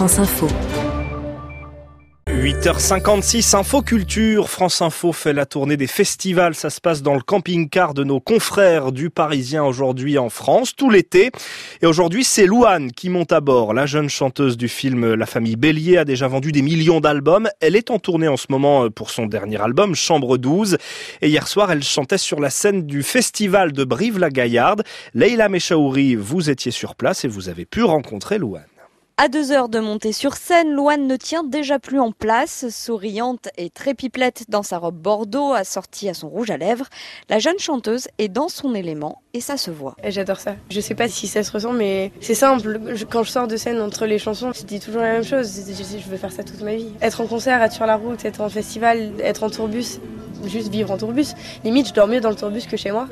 France 0.00 0.18
Info. 0.18 0.48
8h56, 2.26 3.54
Info 3.54 3.82
Culture. 3.82 4.48
France 4.48 4.80
Info 4.80 5.12
fait 5.12 5.34
la 5.34 5.44
tournée 5.44 5.76
des 5.76 5.86
festivals. 5.86 6.54
Ça 6.54 6.70
se 6.70 6.80
passe 6.80 7.02
dans 7.02 7.12
le 7.12 7.20
camping-car 7.20 7.92
de 7.92 8.02
nos 8.02 8.18
confrères 8.18 8.92
du 8.92 9.10
Parisien 9.10 9.62
aujourd'hui 9.62 10.16
en 10.16 10.30
France, 10.30 10.74
tout 10.74 10.88
l'été. 10.88 11.30
Et 11.82 11.86
aujourd'hui, 11.86 12.24
c'est 12.24 12.46
Louane 12.46 12.92
qui 12.92 13.10
monte 13.10 13.30
à 13.30 13.42
bord. 13.42 13.74
La 13.74 13.84
jeune 13.84 14.08
chanteuse 14.08 14.56
du 14.56 14.68
film 14.68 15.12
La 15.12 15.26
famille 15.26 15.56
Bélier 15.56 15.98
a 15.98 16.06
déjà 16.06 16.28
vendu 16.28 16.50
des 16.50 16.62
millions 16.62 17.00
d'albums. 17.00 17.50
Elle 17.60 17.76
est 17.76 17.90
en 17.90 17.98
tournée 17.98 18.28
en 18.28 18.38
ce 18.38 18.46
moment 18.48 18.88
pour 18.88 19.10
son 19.10 19.26
dernier 19.26 19.60
album, 19.60 19.94
Chambre 19.94 20.38
12. 20.38 20.78
Et 21.20 21.28
hier 21.28 21.46
soir, 21.46 21.70
elle 21.70 21.82
chantait 21.82 22.16
sur 22.16 22.40
la 22.40 22.48
scène 22.48 22.86
du 22.86 23.02
festival 23.02 23.72
de 23.72 23.84
Brive-la-Gaillarde. 23.84 24.82
Leila 25.12 25.50
Mechaouri, 25.50 26.14
vous 26.14 26.48
étiez 26.48 26.70
sur 26.72 26.94
place 26.94 27.26
et 27.26 27.28
vous 27.28 27.50
avez 27.50 27.66
pu 27.66 27.82
rencontrer 27.82 28.38
Louane. 28.38 28.64
À 29.22 29.28
deux 29.28 29.52
heures 29.52 29.68
de 29.68 29.80
montée 29.80 30.12
sur 30.12 30.34
scène, 30.34 30.72
Loane 30.72 31.06
ne 31.06 31.16
tient 31.16 31.44
déjà 31.44 31.78
plus 31.78 32.00
en 32.00 32.10
place. 32.10 32.70
Souriante 32.70 33.50
et 33.58 33.68
très 33.68 33.94
dans 34.48 34.62
sa 34.62 34.78
robe 34.78 34.96
bordeaux, 34.96 35.52
assortie 35.52 36.08
à 36.08 36.14
son 36.14 36.30
rouge 36.30 36.50
à 36.50 36.56
lèvres, 36.56 36.86
la 37.28 37.38
jeune 37.38 37.58
chanteuse 37.58 38.08
est 38.16 38.28
dans 38.28 38.48
son 38.48 38.74
élément 38.74 39.20
et 39.34 39.42
ça 39.42 39.58
se 39.58 39.70
voit. 39.70 39.94
J'adore 40.08 40.40
ça. 40.40 40.56
Je 40.70 40.80
sais 40.80 40.94
pas 40.94 41.06
si 41.06 41.26
ça 41.26 41.42
se 41.42 41.52
ressent, 41.52 41.74
mais 41.74 42.12
c'est 42.22 42.34
simple. 42.34 42.80
Quand 43.10 43.22
je 43.22 43.30
sors 43.30 43.46
de 43.46 43.58
scène 43.58 43.82
entre 43.82 44.06
les 44.06 44.18
chansons, 44.18 44.52
je 44.54 44.62
dis 44.62 44.80
toujours 44.80 45.02
la 45.02 45.12
même 45.12 45.24
chose. 45.24 45.52
Je 45.54 46.08
veux 46.08 46.16
faire 46.16 46.32
ça 46.32 46.42
toute 46.42 46.62
ma 46.62 46.76
vie. 46.76 46.94
Être 47.02 47.20
en 47.20 47.26
concert, 47.26 47.60
être 47.60 47.74
sur 47.74 47.84
la 47.84 47.96
route, 47.96 48.24
être 48.24 48.40
en 48.40 48.48
festival, 48.48 49.12
être 49.22 49.42
en 49.42 49.50
tourbus, 49.50 50.00
juste 50.46 50.68
vivre 50.68 50.92
en 50.92 50.96
tourbus. 50.96 51.34
Limite, 51.62 51.88
je 51.88 51.92
dors 51.92 52.08
mieux 52.08 52.22
dans 52.22 52.30
le 52.30 52.36
tourbus 52.36 52.62
que 52.62 52.78
chez 52.78 52.90
moi. 52.90 53.06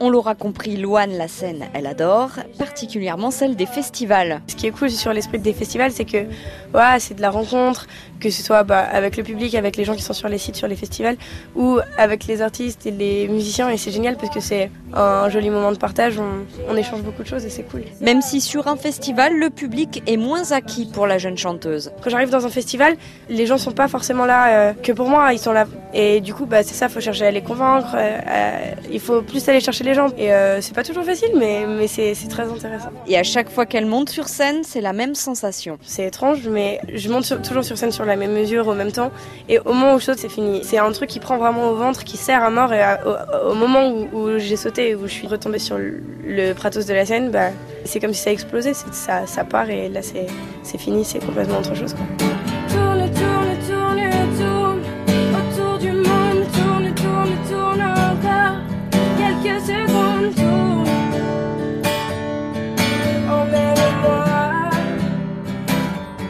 On 0.00 0.10
l'aura 0.10 0.36
compris, 0.36 0.76
Loane, 0.76 1.16
la 1.18 1.26
scène, 1.26 1.64
elle 1.74 1.86
adore, 1.86 2.30
particulièrement 2.56 3.32
celle 3.32 3.56
des 3.56 3.66
festivals. 3.66 4.40
Ce 4.46 4.54
qui 4.54 4.68
est 4.68 4.70
cool 4.70 4.90
sur 4.90 5.12
l'esprit 5.12 5.40
des 5.40 5.52
festivals, 5.52 5.90
c'est 5.90 6.04
que 6.04 6.18
ouais, 6.18 7.00
c'est 7.00 7.14
de 7.14 7.20
la 7.20 7.30
rencontre, 7.30 7.88
que 8.20 8.30
ce 8.30 8.42
soit 8.42 8.62
bah, 8.62 8.78
avec 8.78 9.16
le 9.16 9.24
public, 9.24 9.56
avec 9.56 9.76
les 9.76 9.84
gens 9.84 9.94
qui 9.94 10.02
sont 10.02 10.12
sur 10.12 10.28
les 10.28 10.38
sites, 10.38 10.54
sur 10.54 10.68
les 10.68 10.76
festivals, 10.76 11.16
ou 11.56 11.80
avec 11.96 12.26
les 12.26 12.42
artistes 12.42 12.86
et 12.86 12.92
les 12.92 13.26
musiciens. 13.26 13.70
Et 13.70 13.76
c'est 13.76 13.90
génial 13.90 14.16
parce 14.16 14.32
que 14.32 14.40
c'est 14.40 14.70
un 14.94 15.28
joli 15.30 15.50
moment 15.50 15.72
de 15.72 15.78
partage, 15.78 16.18
on, 16.18 16.46
on 16.72 16.76
échange 16.76 17.02
beaucoup 17.02 17.22
de 17.22 17.28
choses 17.28 17.44
et 17.44 17.50
c'est 17.50 17.64
cool. 17.64 17.82
Même 18.00 18.22
si 18.22 18.40
sur 18.40 18.68
un 18.68 18.76
festival, 18.76 19.36
le 19.36 19.50
public 19.50 20.02
est 20.06 20.16
moins 20.16 20.52
acquis 20.52 20.86
pour 20.86 21.08
la 21.08 21.18
jeune 21.18 21.36
chanteuse. 21.36 21.90
Quand 22.02 22.10
j'arrive 22.10 22.30
dans 22.30 22.46
un 22.46 22.50
festival, 22.50 22.96
les 23.28 23.46
gens 23.46 23.58
sont 23.58 23.72
pas 23.72 23.88
forcément 23.88 24.26
là 24.26 24.68
euh, 24.68 24.72
que 24.74 24.92
pour 24.92 25.08
moi, 25.08 25.32
ils 25.32 25.40
sont 25.40 25.52
là. 25.52 25.66
Et 25.92 26.20
du 26.20 26.34
coup, 26.34 26.46
bah, 26.46 26.62
c'est 26.62 26.74
ça, 26.74 26.88
faut 26.88 27.00
chercher 27.00 27.26
à 27.26 27.30
les 27.30 27.42
convaincre, 27.42 27.94
euh, 27.94 28.18
euh, 28.28 28.70
il 28.92 29.00
faut 29.00 29.22
plus 29.22 29.46
aller 29.48 29.60
chercher 29.60 29.84
les 29.84 29.87
Et 30.16 30.32
euh, 30.32 30.60
c'est 30.60 30.74
pas 30.74 30.84
toujours 30.84 31.04
facile, 31.04 31.30
mais, 31.36 31.64
mais 31.66 31.86
c'est 31.86 32.14
très 32.28 32.44
intéressant. 32.44 32.90
Et 33.06 33.16
à 33.16 33.22
chaque 33.22 33.48
fois 33.48 33.64
qu'elle 33.64 33.86
monte 33.86 34.10
sur 34.10 34.28
scène, 34.28 34.62
c'est 34.62 34.80
la 34.80 34.92
même 34.92 35.14
sensation. 35.14 35.78
C'est 35.82 36.06
étrange, 36.06 36.46
mais 36.48 36.80
je 36.92 37.08
monte 37.08 37.24
sur, 37.24 37.40
toujours 37.40 37.64
sur 37.64 37.78
scène 37.78 37.90
sur 37.90 38.04
la 38.04 38.16
même 38.16 38.32
mesure, 38.32 38.68
au 38.68 38.74
même 38.74 38.92
temps. 38.92 39.10
Et 39.48 39.58
au 39.58 39.72
moment 39.72 39.94
où 39.94 39.98
je 39.98 40.04
saute, 40.04 40.18
c'est 40.18 40.28
fini. 40.28 40.60
C'est 40.62 40.78
un 40.78 40.92
truc 40.92 41.08
qui 41.08 41.20
prend 41.20 41.38
vraiment 41.38 41.70
au 41.70 41.74
ventre, 41.74 42.04
qui 42.04 42.16
serre 42.18 42.42
à 42.42 42.50
mort. 42.50 42.72
Et 42.72 42.82
à, 42.82 43.00
au, 43.06 43.52
au, 43.52 43.54
moment 43.54 43.88
où, 43.88 44.08
où 44.12 44.38
j'ai 44.38 44.56
sauté, 44.56 44.94
où 44.94 45.06
je 45.06 45.12
suis 45.12 45.26
retombée 45.26 45.58
sur 45.58 45.78
le, 45.78 46.02
le 46.26 46.52
pratos 46.52 46.84
de 46.84 46.92
la 46.92 47.06
scène, 47.06 47.30
bah, 47.30 47.50
c'est 47.84 48.00
comme 48.00 48.12
si 48.12 48.22
ça 48.22 48.30
explosait. 48.30 48.74
Ça, 48.74 49.26
ça 49.26 49.44
part 49.44 49.70
et 49.70 49.88
là, 49.88 50.00
c'est 50.02 50.78
fini, 50.78 51.04
c'est 51.04 51.24
complètement 51.24 51.58
autre 51.58 51.74
chose. 51.74 51.94
Quoi. 51.94 52.28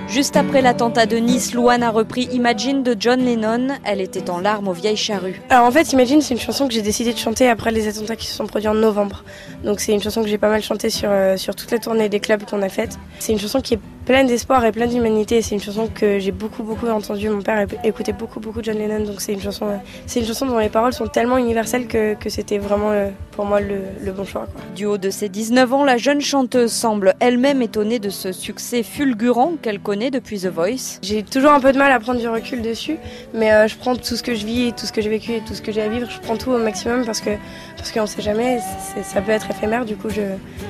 Juste 0.09 0.37
après 0.37 0.63
l'attentat 0.63 1.05
de 1.05 1.19
Nice, 1.19 1.53
Louane 1.53 1.83
a 1.83 1.91
repris 1.91 2.29
Imagine 2.33 2.83
de 2.83 2.97
John 2.99 3.21
Lennon. 3.21 3.69
Elle 3.85 4.01
était 4.01 4.31
en 4.31 4.41
larmes 4.41 4.69
aux 4.69 4.73
vieilles 4.73 4.97
charrues. 4.97 5.43
Alors 5.51 5.67
en 5.67 5.71
fait, 5.71 5.93
Imagine, 5.93 6.23
c'est 6.23 6.33
une 6.33 6.41
chanson 6.41 6.67
que 6.67 6.73
j'ai 6.73 6.81
décidé 6.81 7.13
de 7.13 7.19
chanter 7.19 7.47
après 7.47 7.71
les 7.73 7.89
attentats 7.89 8.17
qui 8.17 8.27
se 8.27 8.35
sont 8.35 8.47
produits 8.47 8.69
en 8.69 8.75
novembre. 8.75 9.23
Donc 9.65 9.81
c'est 9.81 9.93
une 9.93 10.03
chanson 10.03 10.23
que 10.23 10.29
j'ai 10.29 10.39
pas 10.39 10.49
mal 10.49 10.63
chantée 10.63 10.89
sur, 10.89 11.11
euh, 11.11 11.37
sur 11.37 11.55
toute 11.55 11.71
la 11.71 11.79
tournée 11.79 12.09
des 12.09 12.21
clubs 12.21 12.43
qu'on 12.45 12.63
a 12.63 12.71
faite. 12.71 12.99
C'est 13.19 13.33
une 13.33 13.39
chanson 13.39 13.61
qui 13.61 13.75
est 13.75 13.81
pleine 14.09 14.27
d'espoir 14.27 14.65
et 14.65 14.73
pleine 14.73 14.89
d'humanité. 14.89 15.43
C'est 15.43 15.55
une 15.55 15.61
chanson 15.61 15.87
que 15.87 16.19
j'ai 16.19 16.33
beaucoup 16.33 16.63
beaucoup 16.63 16.87
entendue. 16.87 17.29
Mon 17.29 17.43
père 17.43 17.67
écoutait 17.85 18.15
beaucoup 18.15 18.41
beaucoup 18.41 18.61
John 18.63 18.79
Lennon, 18.79 19.05
donc 19.05 19.21
c'est 19.21 19.35
une 19.35 19.43
chanson, 19.43 19.67
euh, 19.67 19.77
c'est 20.07 20.21
une 20.21 20.27
chanson 20.27 20.47
dont 20.47 20.57
les 20.57 20.71
paroles 20.71 20.95
sont 20.95 21.09
tellement 21.09 21.37
universelles 21.37 21.87
que, 21.87 22.15
que 22.15 22.31
c'était 22.31 22.57
vraiment 22.57 22.91
euh, 22.91 23.11
pour 23.33 23.45
moi 23.45 23.61
le, 23.61 23.81
le 24.03 24.13
bon 24.13 24.25
choix. 24.25 24.47
Quoi. 24.51 24.63
Du 24.75 24.87
haut 24.87 24.97
de 24.97 25.11
ses 25.11 25.29
19 25.29 25.75
ans, 25.75 25.85
la 25.85 25.99
jeune 25.99 26.23
chanteuse 26.23 26.73
semble 26.73 27.17
elle-même 27.21 27.61
étonnée 27.61 27.99
de 27.99 28.09
ce 28.09 28.33
succès 28.33 28.83
fulgurant 28.83 29.57
qu'elle 29.61 29.79
connaît 29.79 30.11
depuis 30.11 30.41
The 30.41 30.47
Voice. 30.47 31.01
J'ai 31.03 31.23
toujours 31.23 31.53
un 31.53 31.61
peu 31.61 31.73
de 31.73 31.79
mal 31.79 31.93
à 31.93 32.01
prendre 32.01 32.19
du 32.19 32.29
recul 32.29 32.63
dessus, 32.63 32.97
mais 33.35 33.53
euh, 33.53 33.69
je 33.69 33.77
prends 33.77 33.95
tout 33.95 34.17
ce 34.17 34.23
que 34.23 34.35
je 34.35 34.47
vis, 34.47 34.73
tout 34.73 34.87
ce 34.87 34.93
que 34.93 35.03
j'ai 35.03 35.11
vécu 35.11 35.33
et 35.33 35.41
tout 35.41 35.53
ce 35.53 35.61
que 35.61 35.71
j'ai 35.71 35.83
à 35.83 35.89
vivre. 35.91 36.09
Je 36.11 36.19
prends 36.21 36.39
tout 36.39 36.51
au 36.51 36.57
maximum 36.57 37.05
parce 37.05 37.21
que 37.21 37.31
parce 37.77 37.93
qu'on 37.93 38.07
sait 38.07 38.23
jamais, 38.23 38.59
ça 39.03 39.21
peut 39.21 39.33
être 39.33 39.51
éphémère. 39.51 39.85
Du 39.85 39.97
coup, 39.97 40.09
je, 40.09 40.23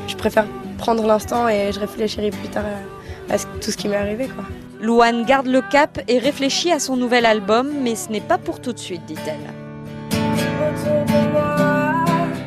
je 0.09 0.17
préfère 0.17 0.47
prendre 0.77 1.07
l'instant 1.07 1.49
et 1.49 1.71
je 1.73 1.79
réfléchirai 1.79 2.31
plus 2.31 2.49
tard 2.49 2.65
à, 2.65 2.98
à 3.31 3.39
tout 3.39 3.71
ce 3.71 3.77
qui 3.77 3.89
m'est 3.89 3.97
arrivé. 3.97 4.27
Quoi. 4.27 4.45
Louane 4.81 5.25
garde 5.25 5.47
le 5.47 5.61
cap 5.61 6.01
et 6.09 6.19
réfléchit 6.19 6.73
à 6.73 6.79
son 6.79 6.97
nouvel 6.97 7.27
album, 7.27 7.71
mais 7.83 7.97
ce 7.97 8.11
n'est 8.11 8.21
pas 8.21 8.39
pour 8.39 8.61
tout 8.61 8.73
de 8.73 8.79
suite, 8.79 9.05
dit-elle. 9.07 9.37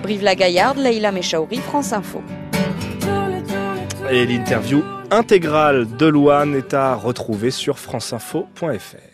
Brive-la-Gaillarde, 0.01 0.77
Leïla 0.77 1.11
Mechaouri, 1.11 1.57
France 1.57 1.93
Info. 1.93 2.21
Et 4.09 4.25
l'interview 4.25 4.83
intégrale 5.09 5.87
de 5.97 6.05
Louane 6.05 6.55
est 6.55 6.73
à 6.73 6.95
retrouver 6.95 7.51
sur 7.51 7.77
franceinfo.fr. 7.77 9.09